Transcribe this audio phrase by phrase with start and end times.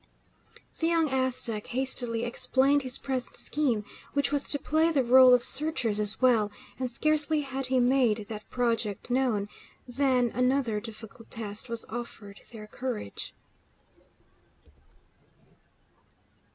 [0.79, 5.43] The young Aztec hastily explained his present scheme, which was to play the role of
[5.43, 9.47] searchers as well; and scarcely had he made that project known,
[9.87, 13.35] than another difficult test was offered their courage.